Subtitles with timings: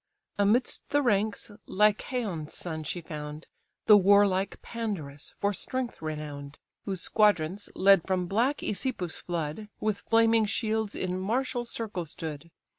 [0.39, 3.45] Amidst the ranks Lycaon's son she found,
[3.85, 10.47] The warlike Pandarus, for strength renown'd; Whose squadrons, led from black Æsepus' flood, With flaming
[10.47, 12.49] shields in martial circle stood.